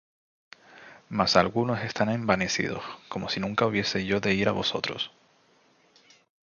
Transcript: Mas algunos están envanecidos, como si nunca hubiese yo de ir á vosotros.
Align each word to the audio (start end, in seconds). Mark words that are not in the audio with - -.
Mas 1.09 1.35
algunos 1.35 1.79
están 1.83 2.09
envanecidos, 2.09 2.83
como 3.07 3.29
si 3.29 3.39
nunca 3.39 3.67
hubiese 3.67 4.03
yo 4.09 4.19
de 4.25 4.33
ir 4.41 4.47
á 4.49 4.51
vosotros. 4.59 5.01